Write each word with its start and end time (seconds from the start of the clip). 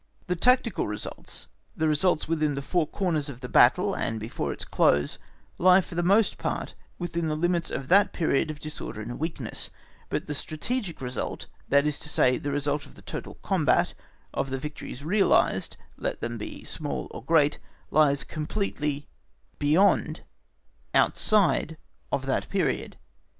The 0.25 0.35
tactical 0.35 0.87
results, 0.87 1.45
the 1.77 1.87
results 1.87 2.27
within 2.27 2.55
the 2.55 2.63
four 2.63 2.87
corners 2.87 3.29
of 3.29 3.41
the 3.41 3.47
battle, 3.47 3.93
and 3.93 4.19
before 4.19 4.51
its 4.51 4.65
close, 4.65 5.19
lie 5.59 5.79
for 5.79 5.93
the 5.93 6.01
most 6.01 6.39
part 6.39 6.73
within 6.97 7.27
the 7.27 7.35
limits 7.35 7.69
of 7.69 7.87
that 7.89 8.11
period 8.11 8.49
of 8.49 8.59
disorder 8.59 8.99
and 9.01 9.19
weakness. 9.19 9.69
But 10.09 10.25
the 10.25 10.33
strategic 10.33 11.01
result, 11.01 11.45
that 11.69 11.85
is 11.85 11.99
to 11.99 12.09
say, 12.09 12.39
the 12.39 12.49
result 12.51 12.87
of 12.87 12.95
the 12.95 13.03
total 13.03 13.35
combat, 13.43 13.93
of 14.33 14.49
the 14.49 14.57
victories 14.57 15.03
realised, 15.03 15.77
let 15.97 16.19
them 16.19 16.39
be 16.39 16.63
small 16.63 17.07
or 17.11 17.23
great, 17.23 17.59
lies 17.91 18.23
completely 18.23 19.07
(beyond) 19.59 20.21
outside 20.95 21.77
of 22.11 22.25
that 22.25 22.49
period. 22.49 22.97